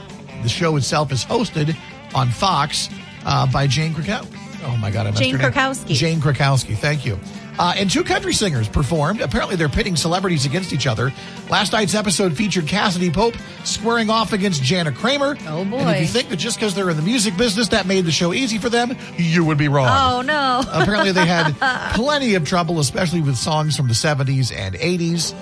[0.45, 1.77] the show itself is hosted
[2.15, 2.89] on Fox
[3.27, 4.63] uh, by Jane Krakowski.
[4.67, 5.37] Oh my God, I messed Jane.
[5.37, 5.95] Krakowski.
[5.95, 7.19] Jane Krakowski, thank you.
[7.59, 9.21] Uh, and two country singers performed.
[9.21, 11.13] Apparently, they're pitting celebrities against each other.
[11.49, 15.37] Last night's episode featured Cassadee Pope squaring off against Jana Kramer.
[15.47, 15.79] Oh, boy.
[15.79, 18.11] And if you think that just because they're in the music business that made the
[18.11, 19.87] show easy for them, you would be wrong.
[19.89, 20.63] Oh, no.
[20.73, 21.55] Apparently, they had
[21.95, 25.33] plenty of trouble, especially with songs from the 70s and 80s.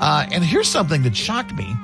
[0.00, 1.74] Uh, and here's something that shocked me.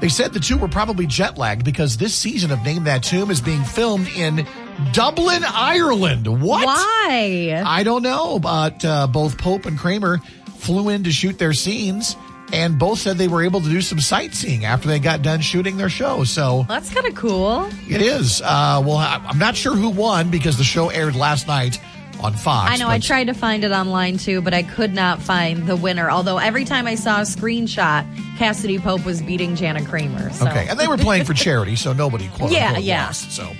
[0.00, 3.30] They said the two were probably jet lagged because this season of Name That Tune
[3.32, 4.46] is being filmed in
[4.92, 6.26] Dublin, Ireland.
[6.28, 6.64] What?
[6.66, 7.60] Why?
[7.66, 10.18] I don't know, but uh, both Pope and Kramer
[10.58, 12.14] flew in to shoot their scenes,
[12.52, 15.76] and both said they were able to do some sightseeing after they got done shooting
[15.76, 16.22] their show.
[16.22, 17.68] So That's kind of cool.
[17.88, 18.40] it is.
[18.40, 21.80] Uh, well, I'm not sure who won because the show aired last night
[22.20, 22.70] on Fox.
[22.70, 22.88] I know.
[22.88, 26.10] I tried to find it online too, but I could not find the winner.
[26.10, 30.30] Although every time I saw a screenshot, Cassadee Pope was beating Jana Kramer.
[30.32, 30.46] So.
[30.48, 33.06] Okay, and they were playing for charity, so nobody quote Yeah, unquote yeah.
[33.06, 33.32] lost.
[33.32, 33.52] So,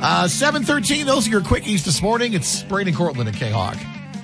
[0.00, 1.06] uh, seven thirteen.
[1.06, 2.32] Those are your quickies this morning.
[2.32, 3.76] It's Braden Cortland and K Hawk,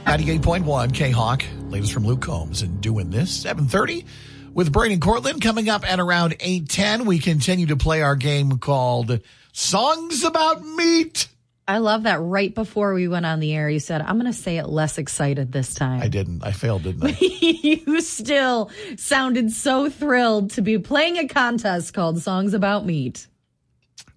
[0.06, 1.44] ninety eight point one K Hawk.
[1.68, 4.06] Latest from Luke Combs and doing this seven thirty
[4.52, 7.04] with Braden Cortland coming up at around eight ten.
[7.04, 9.20] We continue to play our game called
[9.52, 11.28] Songs About Meat.
[11.66, 14.38] I love that right before we went on the air, you said, I'm going to
[14.38, 16.02] say it less excited this time.
[16.02, 16.44] I didn't.
[16.44, 17.16] I failed, didn't I?
[17.20, 23.26] you still sounded so thrilled to be playing a contest called Songs About Meat.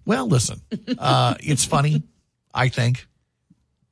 [0.04, 0.60] Well, listen,
[0.98, 2.02] uh, it's funny.
[2.52, 3.06] I think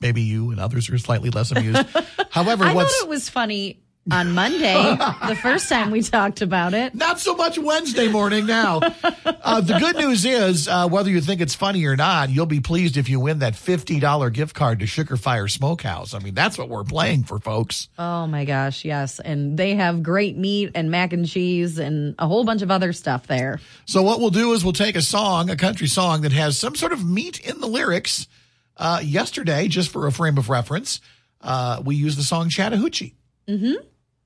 [0.00, 1.86] maybe you and others are slightly less amused.
[2.30, 4.74] However, I what's thought it was funny on Monday,
[5.26, 6.94] the first time we talked about it.
[6.94, 8.80] not so much Wednesday morning now.
[9.42, 12.60] Uh, the good news is, uh, whether you think it's funny or not, you'll be
[12.60, 16.14] pleased if you win that $50 gift card to Sugar Fire Smokehouse.
[16.14, 17.88] I mean, that's what we're playing for, folks.
[17.98, 19.18] Oh my gosh, yes.
[19.20, 22.92] And they have great meat and mac and cheese and a whole bunch of other
[22.92, 23.60] stuff there.
[23.86, 26.74] So what we'll do is we'll take a song, a country song that has some
[26.74, 28.26] sort of meat in the lyrics.
[28.76, 31.00] Uh, yesterday, just for a frame of reference,
[31.40, 33.14] uh, we used the song Chattahoochee.
[33.48, 33.74] Mm-hmm.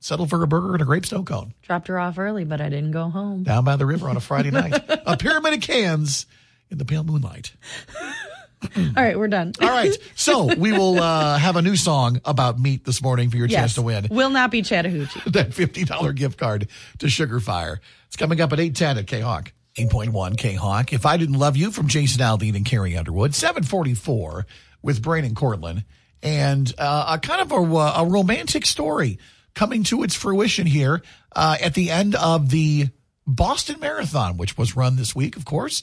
[0.03, 1.53] Settle for a burger and a grape snow cone.
[1.63, 3.43] Dropped her off early, but I didn't go home.
[3.43, 4.73] down by the river on a Friday night.
[5.07, 6.25] a pyramid of cans
[6.71, 7.53] in the pale moonlight.
[8.77, 9.53] All right, we're done.
[9.61, 9.97] All right.
[10.15, 13.75] So we will uh, have a new song about meat this morning for your chance
[13.75, 15.21] to win Will not be Chattahoochee.
[15.31, 17.81] that $50 gift card to Sugar Fire.
[18.07, 19.53] It's coming up at 810 at K-Hawk.
[19.77, 20.93] 8.1 K-Hawk.
[20.93, 23.35] If I Didn't Love You from Jason Aldean and Carrie Underwood.
[23.35, 24.47] 744
[24.83, 25.85] with Brian and Cortland.
[26.23, 29.19] And uh, a kind of a, a romantic story
[29.55, 31.03] coming to its fruition here
[31.35, 32.89] uh, at the end of the
[33.27, 35.83] Boston Marathon, which was run this week, of course.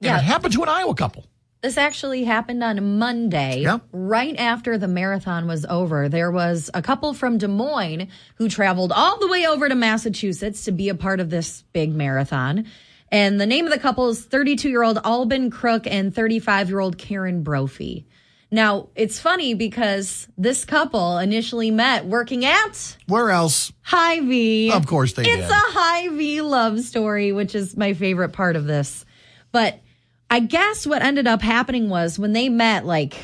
[0.00, 0.18] And Yeah.
[0.18, 1.26] it happened to an Iowa couple.
[1.62, 3.78] This actually happened on Monday, Yeah.
[3.92, 6.08] right after the marathon was over.
[6.08, 10.64] There was a couple from Des Moines who traveled all the way over to Massachusetts
[10.64, 12.66] to be a part of this big marathon.
[13.12, 16.80] And the name of the couple is 32 year old Albin Crook and 35 year
[16.80, 18.06] old Karen Brophy.
[18.54, 23.72] Now, it's funny because this couple initially met working at Where else?
[23.80, 24.70] Hy-Vee.
[24.72, 25.38] Of course they it's did.
[25.40, 29.06] It's a Hy-Vee love story, which is my favorite part of this.
[29.52, 29.80] But
[30.28, 33.16] I guess what ended up happening was when they met, like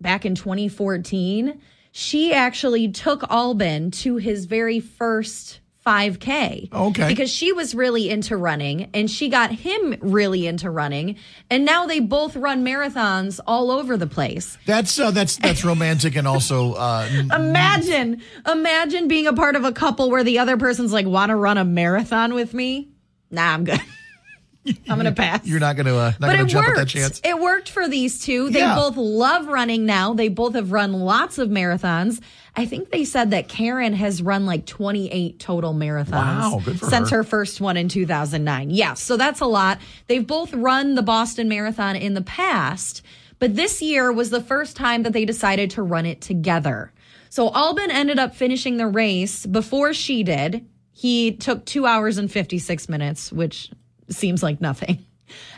[0.00, 1.60] back in 2014,
[1.92, 6.72] she actually took Albin to his very first 5K.
[6.72, 7.08] Okay.
[7.08, 11.16] Because she was really into running and she got him really into running.
[11.50, 14.56] And now they both run marathons all over the place.
[14.66, 19.72] That's uh, that's that's romantic and also uh, Imagine, imagine being a part of a
[19.72, 22.88] couple where the other person's like, "Want to run a marathon with me?"
[23.30, 23.80] Nah, I'm good.
[24.88, 25.46] I'm gonna pass.
[25.46, 26.90] you're not going to uh, not but it jump at that worked.
[26.90, 27.20] chance.
[27.22, 28.48] It worked for these two.
[28.50, 28.74] They Yeah.
[28.76, 30.14] both love running now.
[30.14, 32.20] They both have run lots of marathons.
[32.56, 37.18] I think they said that Karen has run like 28 total marathons Wow, since her.
[37.18, 38.70] her first one in 2009.
[38.70, 39.78] Yeah, so that's a lot.
[40.06, 43.02] They've both run the Boston Marathon in the past,
[43.40, 46.92] but this year was the first time that they decided to run it together.
[47.28, 50.64] So Albin ended up finishing the race before she did.
[50.92, 53.72] He took two hours and 56 minutes, which
[54.10, 55.04] seems like nothing.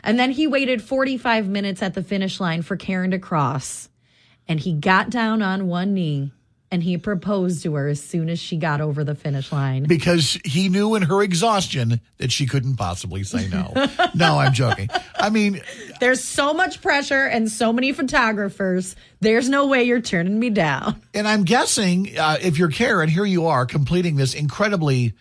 [0.02, 3.90] And then he waited 45 minutes at the finish line for Karen to cross.
[4.48, 6.32] And he got down on one knee
[6.70, 9.84] and he proposed to her as soon as she got over the finish line.
[9.84, 13.72] because he knew in her exhaustion that she couldn't possibly say no.
[14.14, 14.88] no, I'm joking.
[15.16, 15.62] I mean,
[16.00, 18.96] There's so much pressure and so many photographers.
[19.20, 21.00] There's no way you're turning me down.
[21.14, 25.14] and I'm guessing uh, if you're Karen, here you are completing this incredibly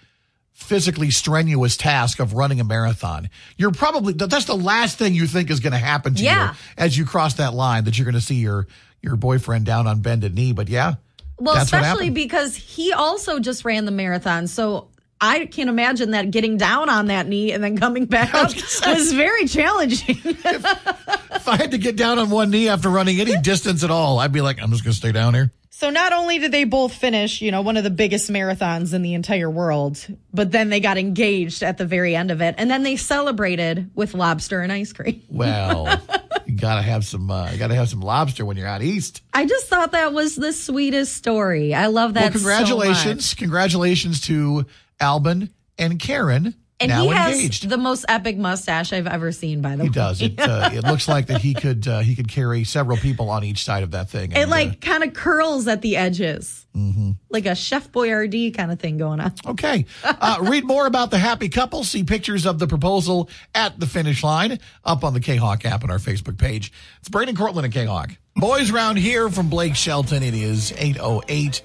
[0.52, 3.30] physically strenuous task of running a marathon.
[3.58, 6.52] You're probably that's the last thing you think is going to happen to Yeah.
[6.52, 8.66] you as you cross that line that you're going to see your
[9.02, 10.54] your boyfriend down on bended knee.
[10.54, 10.96] But yeah,
[11.38, 14.48] Well, that's especially because he also just ran the marathon.
[14.48, 18.54] So I can't imagine that getting down on that knee and then coming back up
[18.86, 20.20] was very challenging.
[20.24, 24.20] if I had to get down on one knee after running any distance at all,
[24.20, 25.52] I'd be like, I'm just going to stay down here.
[25.78, 29.02] So not only did they both finish, you know, one of the biggest marathons in
[29.02, 32.72] the entire world, but then they got engaged at the very end of it, and
[32.72, 35.22] then they celebrated with lobster and ice cream.
[35.30, 36.02] Well,
[36.46, 37.30] you gotta have some.
[37.30, 39.22] Uh, you gotta have some lobster when you're out east.
[39.34, 41.74] I just thought that was the sweetest story.
[41.74, 42.22] I love that.
[42.22, 43.38] well, so congratulations, much.
[43.38, 44.66] congratulations to
[45.00, 46.56] Albin and Karen.
[46.80, 47.70] And now he has engaged.
[47.70, 49.62] the most epic mustache I've ever seen.
[49.62, 50.22] By the he way, he does.
[50.22, 53.46] It uh, it looks like that he could uh, he could carry several people on
[53.46, 54.32] each side of that thing.
[54.32, 57.12] It and, uh, like kind of curls at the edges, Mm-hmm.
[57.30, 59.34] like a Chef Boyardee kind of thing going on.
[59.48, 59.86] Okay.
[60.04, 61.86] Uh, read more about the happy couple.
[61.86, 65.86] See pictures of the proposal at the finish line up on the K Hawk app
[65.86, 66.74] on our Facebook page.
[67.00, 68.12] It's Braden Cortland and K Hawk.
[68.36, 70.22] Boys round here from Blake Shelton.
[70.24, 71.62] It is 808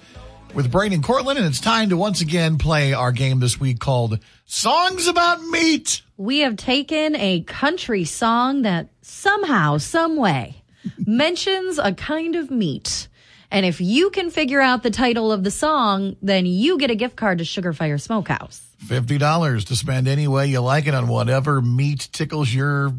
[0.54, 4.18] with Braden Cortland, and it's time to once again play our game this week called
[4.44, 6.02] Songs About Meat.
[6.16, 10.62] We have taken a country song that somehow, some way
[10.98, 13.08] mentions a kind of meat.
[13.50, 16.94] And if you can figure out the title of the song, then you get a
[16.94, 18.62] gift card to Sugar Fire Smokehouse.
[18.86, 22.92] $50 to spend any way you like it on whatever meat tickles your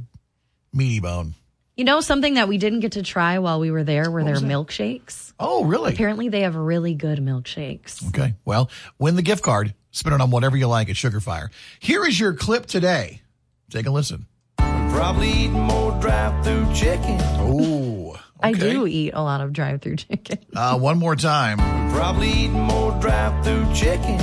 [0.74, 1.36] meaty bone.
[1.78, 4.36] You know, something that we didn't get to try while we were there were their
[4.36, 5.32] milkshakes.
[5.40, 5.94] Oh, really?
[5.94, 8.06] Apparently, they have really good milkshakes.
[8.10, 8.34] Okay.
[8.44, 9.74] Well, win the gift card.
[9.92, 11.50] Spend it on whatever you like at Sugar Fire.
[11.80, 13.22] Here is your clip today.
[13.70, 14.26] Take a listen.
[14.58, 17.18] Probably eating more drive-through chicken.
[17.40, 20.40] Oh, I do eat a lot of drive through chicken.
[20.54, 21.58] Uh, one more time.
[21.92, 24.20] Probably eating more drive-through chicken.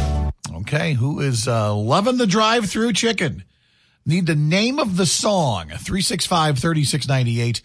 [0.54, 0.92] Okay.
[0.92, 3.44] Who is uh, loving the drive through chicken?
[4.08, 7.60] Need the name of the song, 365 3698,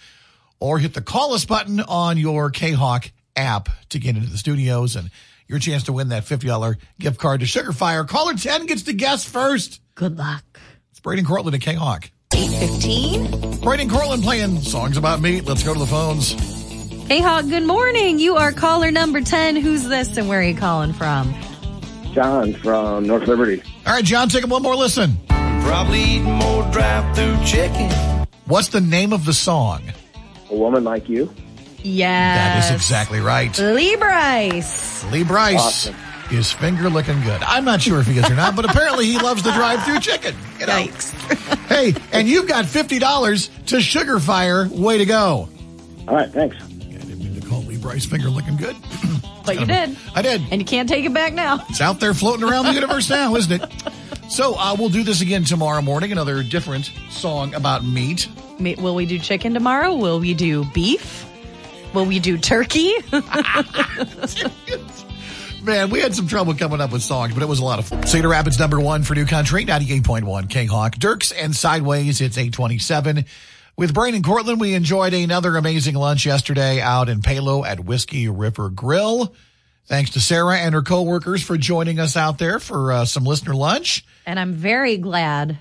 [0.60, 4.38] or hit the call us button on your K Hawk app to get into the
[4.38, 5.10] studios and
[5.48, 8.04] your chance to win that $50 gift card to Sugar Fire.
[8.04, 9.80] Caller 10 gets to guess first.
[9.96, 10.44] Good luck.
[10.92, 12.12] It's Braden Cortland at K Hawk.
[12.36, 13.62] 815.
[13.62, 15.46] Braden Cortland playing songs about meat.
[15.46, 16.34] Let's go to the phones.
[17.08, 18.20] Hey, Hawk, good morning.
[18.20, 19.56] You are caller number 10.
[19.56, 21.34] Who's this and where are you calling from?
[22.12, 23.64] John from North Liberty.
[23.86, 25.18] All right, John, take a one more listen.
[25.64, 27.90] Probably eating more drive-through chicken.
[28.46, 29.82] What's the name of the song?
[30.50, 31.34] A woman like you.
[31.82, 32.60] Yeah.
[32.60, 33.58] That is exactly right.
[33.58, 35.04] Lee Brice.
[35.12, 35.96] Lee Brice Awesome.
[36.32, 37.42] is finger looking good.
[37.44, 40.00] I'm not sure if he is or not, but apparently he loves the drive through
[40.00, 40.36] chicken.
[40.60, 40.74] You know?
[40.74, 41.50] Yikes.
[41.74, 44.68] Hey, and you've got $50 to Sugar Fire.
[44.70, 45.50] Way to go.
[46.08, 46.56] All right, thanks.
[46.62, 48.76] I didn't mean to call Lee Brice finger looking good.
[49.44, 49.98] But you did.
[50.14, 50.42] I did.
[50.52, 51.66] And you can't take it back now.
[51.70, 53.70] It's out there floating around the universe now, isn't it?
[54.34, 56.12] So uh, we'll do this again tomorrow morning.
[56.12, 58.28] Another different song about meat.
[58.60, 59.94] Ma- Will we do chicken tomorrow?
[59.94, 61.24] Will we do beef?
[61.94, 62.94] Will we do turkey?
[65.62, 67.88] Man, we had some trouble coming up with songs, but it was a lot of
[67.88, 68.08] fun.
[68.08, 70.96] Cedar Rapids number one for New Country, 98.1 King Hawk.
[70.96, 73.26] Dierks and Sideways, it's 827.
[73.78, 78.28] With Brian and Cortland, we enjoyed another amazing lunch yesterday out in Palo at Whiskey
[78.28, 79.36] River Grill.
[79.86, 83.54] Thanks to Sarah and her coworkers for joining us out there for uh, some listener
[83.54, 84.06] lunch.
[84.26, 85.58] and I'm very glad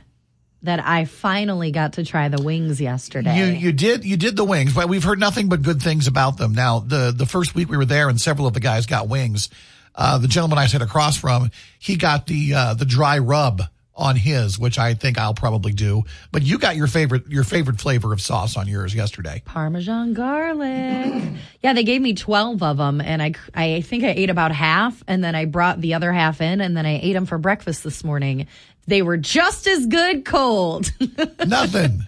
[0.63, 3.37] that I finally got to try the wings yesterday.
[3.37, 6.39] You you did you did the wings, but we've heard nothing but good things about
[6.39, 6.55] them.
[6.55, 9.49] Now the the first week we were there, and several of the guys got wings.
[9.95, 13.63] Uh, the gentleman I sat across from, he got the uh, the dry rub
[13.95, 16.05] on his, which I think I'll probably do.
[16.31, 19.43] But you got your favorite your favorite flavor of sauce on yours yesterday.
[19.45, 21.23] Parmesan garlic.
[21.63, 25.03] yeah, they gave me 12 of them and I I think I ate about half
[25.07, 27.85] and then I brought the other half in and then I ate them for breakfast
[27.85, 28.47] this morning.
[28.87, 30.91] They were just as good cold.
[31.47, 32.07] Nothing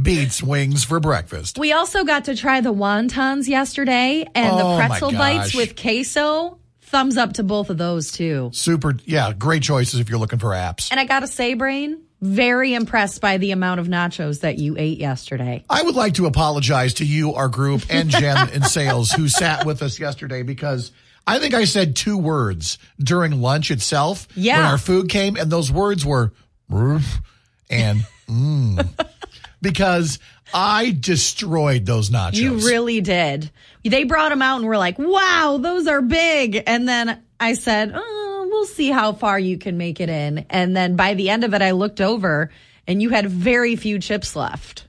[0.00, 1.58] beats wings for breakfast.
[1.58, 6.58] we also got to try the wontons yesterday and Oh, the pretzel bites with queso.
[6.86, 8.50] Thumbs up to both of those too.
[8.52, 10.88] Super, yeah, great choices if you're looking for apps.
[10.90, 14.76] And I got to say, Brian, very impressed by the amount of nachos that you
[14.78, 15.64] ate yesterday.
[15.68, 19.66] I would like to apologize to you, our group, and Jen in sales who sat
[19.66, 20.92] with us yesterday because
[21.26, 24.58] I think I said two words during lunch itself Yeah.
[24.58, 26.32] when our food came, and those words were
[26.70, 29.08] and mm,
[29.60, 30.18] because
[30.54, 32.34] I destroyed those nachos.
[32.36, 33.50] You really did.
[33.84, 36.62] They brought them out and were like, wow, those are big.
[36.66, 40.46] And then I said, oh, we'll see how far you can make it in.
[40.50, 42.50] And then by the end of it, I looked over
[42.86, 44.86] and you had very few chips left.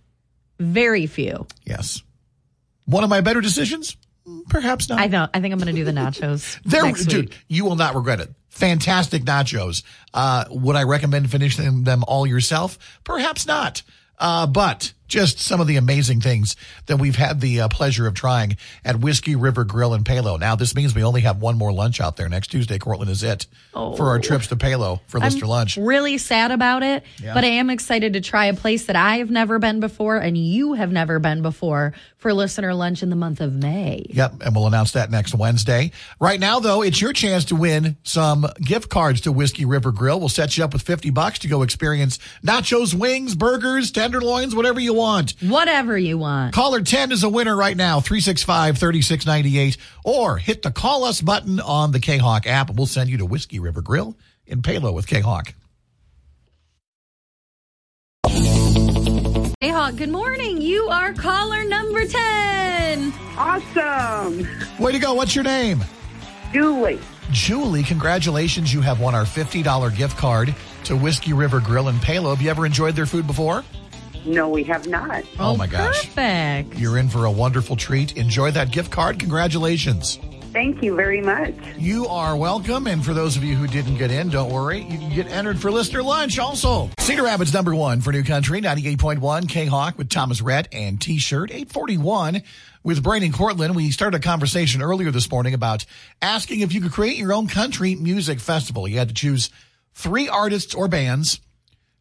[0.59, 1.47] Very few.
[1.65, 2.01] yes.
[2.85, 3.97] One of my better decisions?
[4.49, 4.99] Perhaps not.
[4.99, 5.27] I know.
[5.33, 8.29] I think I'm going to do the nachos There, dude, you will not regret it.
[8.49, 9.83] Fantastic nachos.
[10.13, 12.79] Uh, would I recommend finishing them all yourself?
[13.03, 13.83] Perhaps not.
[14.17, 16.55] Uh, but just some of the amazing things
[16.87, 20.37] that we've had the uh, pleasure of trying at Whiskey River Grill in Palo.
[20.37, 22.27] Now, this means we only have one more lunch out there.
[22.29, 25.77] Next Tuesday, Cortland is it for our trips to Palo for Lister Lunch.
[25.77, 27.33] Really sad about it, Yeah.
[27.33, 30.37] but I am excited to try a place that I have never been before and
[30.37, 34.05] you have never been before for listener lunch in the month of May.
[34.09, 35.91] Yep, and we'll announce that next Wednesday.
[36.19, 40.19] Right now, though, it's your chance to win some gift cards to Whiskey River Grill.
[40.19, 44.79] We'll set you up with 50 bucks to go experience nachos, wings, burgers, tenderloins, whatever
[44.79, 45.35] you want.
[45.41, 46.53] Whatever you want.
[46.53, 51.59] Caller 10 is a winner right now, 365 3698, or hit the call us button
[51.59, 55.07] on the K-Hawk app, and we'll send you to Whiskey River Grill in Palo with
[55.07, 55.53] K-Hawk.
[59.61, 60.61] K-Hawk, good morning.
[60.61, 63.11] You are caller number 10.
[63.35, 64.47] Awesome.
[64.77, 65.15] Way to go.
[65.15, 65.83] What's your name?
[66.53, 66.99] Julie.
[67.31, 68.71] Julie, congratulations.
[68.71, 72.35] You have won our $50 gift card to Whiskey River Grill in Palo.
[72.35, 73.63] Have you ever enjoyed their food before?
[74.27, 75.23] No, we have not.
[75.39, 76.01] Oh, my gosh.
[76.03, 76.75] Oh, perfect.
[76.77, 78.15] You're in for a wonderful treat.
[78.15, 79.17] Enjoy that gift card.
[79.17, 80.19] Congratulations.
[80.57, 81.53] Thank you very much.
[81.77, 82.87] You are welcome.
[82.87, 84.79] And for those of you who didn't get in, don't worry.
[84.79, 86.89] You can get entered for listener lunch also.
[86.97, 92.41] Cedar Rapids number one for New Country, 98.1 K-Hawk with Thomas Rhett and T-shirt, 841
[92.83, 93.75] with Brian and Cortland.
[93.75, 95.85] We started a conversation earlier this morning about
[96.23, 98.87] asking if you could create your own country music festival.
[98.87, 99.51] You had to choose
[99.93, 101.39] three artists or bands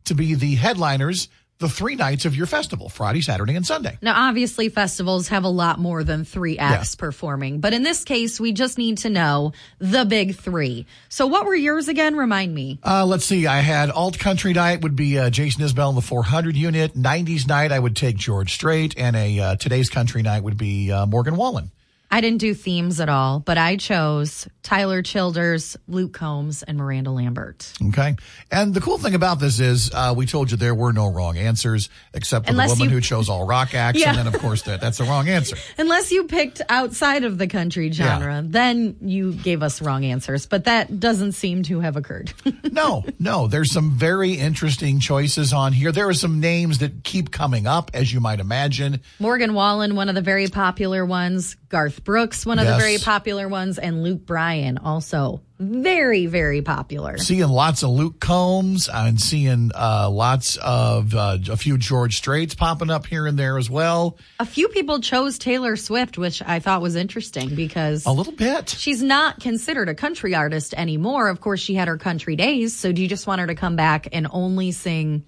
[0.07, 3.97] to be the headliners the three nights of your festival, Friday, Saturday, and Sunday.
[4.03, 7.01] Now, obviously, festivals have a lot more than three acts Yeah.
[7.01, 10.85] performing, but in this case, we just need to know the big three.
[11.09, 12.15] So, what were yours again?
[12.17, 12.79] Remind me.
[12.85, 13.47] Uh, let's see.
[13.47, 16.95] I had alt country night would be uh, Jason Isbell in the 400 unit.
[16.95, 20.93] 90s night I would take George Strait, and a uh, today's country night would be
[20.93, 21.71] uh, Morgan Wallen.
[22.11, 27.11] I didn't do themes at all, but I chose Tyler Childers, Luke Combs, and Miranda
[27.11, 27.73] Lambert.
[27.89, 28.17] Okay.
[28.51, 31.37] And the cool thing about this is uh, we told you there were no wrong
[31.37, 34.11] answers except for Unless the woman you- who chose all rock acts, Yeah.
[34.11, 35.57] and then of course that that's the wrong answer.
[35.79, 40.65] Unless you picked outside of the country genre, then you gave us wrong answers, but
[40.65, 42.33] that doesn't seem to have occurred.
[42.77, 43.47] No, no.
[43.47, 45.93] There's some very interesting choices on here.
[45.93, 49.01] There are some names that keep coming up, as you might imagine.
[49.19, 51.57] Morgan Wallen, one of the very popular ones.
[51.69, 57.19] Garth Brooks, one of the very popular ones, and Luke Bryan, also very, very popular.
[57.19, 62.55] Seeing lots of Luke Combs and seeing uh, lots of uh, a few George Straits
[62.55, 64.19] popping up here and there as well.
[64.39, 68.69] A few people chose Taylor Swift, which I thought was interesting because A little bit.
[68.69, 71.29] she's not considered a country artist anymore.
[71.29, 72.77] Of course, she had her country days.
[72.77, 75.25] So do you just want her to come back and only sing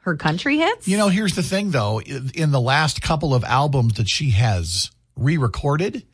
[0.00, 0.86] her country hits?
[0.88, 2.00] You know, here's the thing though.
[2.00, 6.04] In the last couple of albums that she has re-recorded,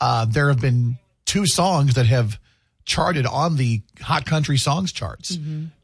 [0.00, 2.38] uh, there have been two songs that have
[2.84, 5.38] charted on the Hot Country Songs charts.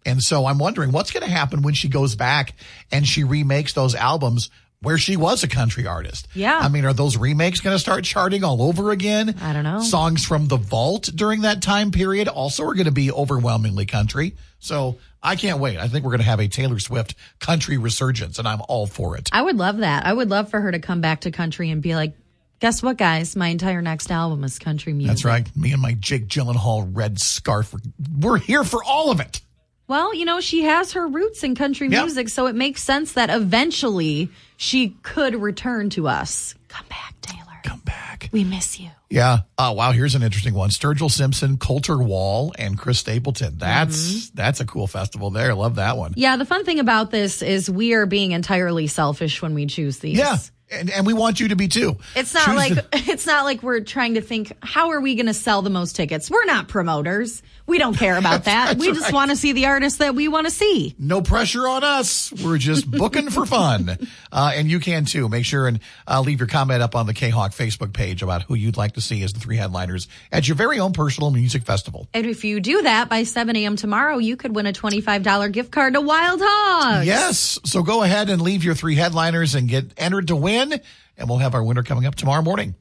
[0.04, 2.54] And so I'm wondering what's going to happen when she goes back
[2.90, 4.50] and she remakes those albums
[4.82, 6.28] where she was a country artist.
[6.34, 6.58] Yeah.
[6.58, 9.34] I mean, are those remakes going to start charting all over again?
[9.40, 9.80] I don't know.
[9.80, 14.34] Songs from the vault during that time period also are going to be overwhelmingly country.
[14.58, 15.78] So I can't wait.
[15.78, 19.16] I think we're going to have a Taylor Swift country resurgence and I'm all for
[19.16, 19.28] it.
[19.32, 20.06] I would love that.
[20.06, 22.14] I would love for her to come back to country and be like,
[22.60, 23.36] guess what, guys?
[23.36, 25.08] My entire next album is country music.
[25.08, 25.56] That's right.
[25.56, 27.74] Me and my Jake Gyllenhaal red scarf.
[28.18, 29.40] We're here for all of it.
[29.88, 32.04] Well, you know, she has her roots in country Yep.
[32.04, 36.54] music, so it makes sense that eventually she could return to us.
[36.68, 37.42] Come back, Taylor.
[37.62, 38.28] Come back.
[38.32, 38.90] We miss you.
[39.08, 39.38] Yeah.
[39.56, 39.92] Oh wow.
[39.92, 40.70] Here's an interesting one.
[40.70, 43.58] Sturgill Simpson, Colter Wall, and Chris Stapleton.
[43.58, 44.34] That's Mm-hmm.
[44.34, 45.54] that's a cool festival there.
[45.54, 46.14] Love that one.
[46.16, 49.98] Yeah, the fun thing about this is we are being entirely selfish when we choose
[49.98, 50.18] these.
[50.18, 50.38] Yeah.
[50.70, 51.96] And, and we want you to be too.
[52.16, 55.14] It's not Choose like the- it's not like we're trying to think how are we
[55.14, 56.30] going to sell the most tickets.
[56.30, 57.42] We're not promoters.
[57.66, 58.76] We don't care about that.
[58.78, 59.12] We just right.
[59.12, 60.94] want to see the artists that we want to see.
[60.98, 62.32] no pressure on us.
[62.32, 63.98] We're just booking for fun.
[64.32, 65.28] Uh, and you can too.
[65.28, 68.54] Make sure and uh, leave your comment up on the K-Hawk Facebook page about who
[68.54, 72.06] you'd like to see as the three headliners at your very own personal music festival.
[72.14, 73.76] And if you do that by 7 a.m.
[73.76, 77.06] tomorrow, you could win a $25 gift card to Wild Hogs.
[77.06, 77.58] Yes.
[77.64, 80.80] So go ahead and leave your three headliners and get entered to win.
[81.18, 82.74] And we'll have our winner coming up tomorrow morning.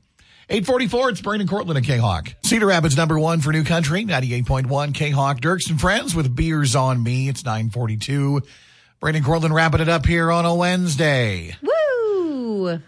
[0.48, 2.36] 844, it's Brian and Cortland and K-Hawk.
[2.44, 5.42] Cedar Rapids number one for New Country, 98.1 K-Hawk.
[5.42, 7.28] Dierks and Friends with Beers on Me.
[7.28, 8.44] It's 942.
[9.00, 11.56] Brian and Cortland wrapping it up here on a Wednesday.
[11.64, 12.80] Woo!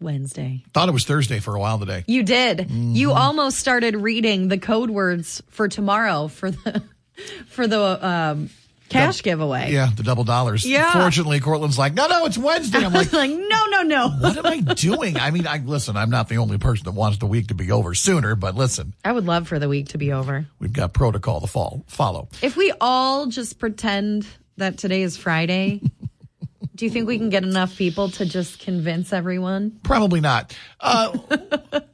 [0.00, 0.64] Wednesday.
[0.72, 2.02] Thought it was Thursday for a while today.
[2.06, 2.58] You did.
[2.58, 2.94] Mm-hmm.
[2.94, 6.82] You almost started reading the code words for tomorrow for the
[7.48, 8.50] for the um,
[8.92, 9.72] cash giveaway.
[9.72, 10.64] Yeah, the double dollars.
[10.66, 10.92] Yeah.
[10.92, 12.84] Fortunately, Cortland's like, no, no, it's Wednesday.
[12.84, 14.08] I'm like, like no, no, no.
[14.10, 15.16] what am I doing?
[15.16, 17.70] I mean, I listen, I'm not the only person that wants the week to be
[17.72, 20.46] over sooner, but listen, I would love for the week to be over.
[20.58, 22.28] we've got protocol to fall, follow.
[22.42, 24.26] If we all just pretend
[24.56, 25.80] that today is Friday,
[26.74, 29.78] do you think we can get enough people to just convince everyone?
[29.82, 30.56] Probably not.
[30.80, 31.16] Uh,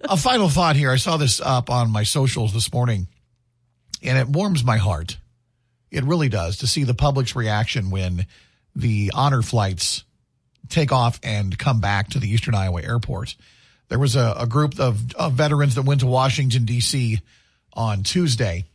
[0.02, 0.90] a final thought here.
[0.90, 3.08] I saw this up on my socials this morning,
[4.02, 5.18] and it warms my heart.
[5.90, 8.26] It really does to see the public's reaction when
[8.74, 10.04] the honor flights
[10.68, 13.34] take off and come back to the Eastern Iowa airport.
[13.88, 17.20] There was a, a group of, of veterans that went to Washington, D.C.
[17.72, 18.66] on Tuesday,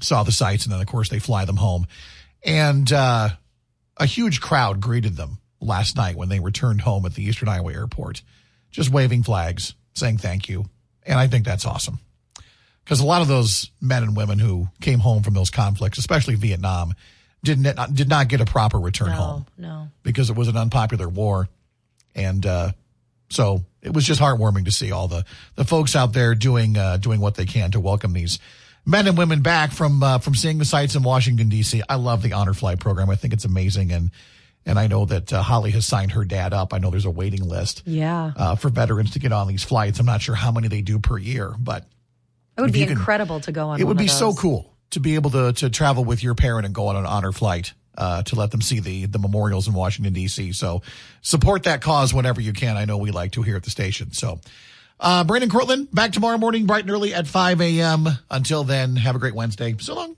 [0.00, 1.86] saw the sights, and then, of course, they fly them home.
[2.44, 3.30] And uh,
[3.96, 7.72] a huge crowd greeted them last night when they returned home at the Eastern Iowa
[7.72, 8.22] airport,
[8.70, 10.66] just waving flags, saying thank you.
[11.04, 11.98] And I think that's awesome.
[12.88, 16.36] Because a lot of those men and women who came home from those conflicts, especially
[16.36, 16.94] Vietnam,
[17.44, 19.88] did not, did not get a proper return home no.
[20.02, 21.50] because it was an unpopular war.
[22.14, 22.72] And uh,
[23.28, 26.96] so it was just heartwarming to see all the, the folks out there doing uh,
[26.96, 28.38] doing what they can to welcome these
[28.86, 31.82] men and women back from uh, from seeing the sights in Washington D.C.
[31.90, 33.10] I love the honor flight program.
[33.10, 34.10] I think it's amazing, and
[34.64, 36.72] and I know that uh, Holly has signed her dad up.
[36.72, 38.32] I know there's a waiting list Yeah.
[38.34, 40.00] uh, for veterans to get on these flights.
[40.00, 41.86] I'm not sure how many they do per year, but
[42.58, 45.00] It would if be can- incredible to go on it would be so cool to
[45.00, 48.22] be able to to travel with your parent and go on an honor flight uh,
[48.24, 50.52] to let them see the the memorials in Washington D.C.
[50.52, 50.82] So
[51.22, 52.76] support that cause whenever you can.
[52.76, 54.12] I know we like to here at the station.
[54.12, 54.40] So.
[55.00, 58.08] Uh, Brian and Cortland back tomorrow morning, bright and early at 5 a.m.
[58.32, 59.76] Until then, have a great Wednesday.
[59.78, 60.16] So long.